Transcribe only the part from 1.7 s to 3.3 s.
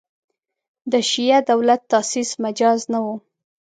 تاسیس مجاز نه وو.